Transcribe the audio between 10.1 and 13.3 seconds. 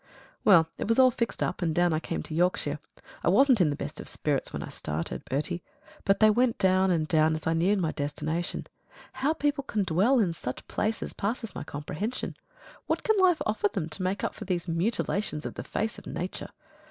in such places passes my comprehension. What can